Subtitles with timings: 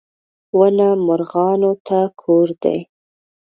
[0.57, 2.77] •ونه مرغانو ته کور دی.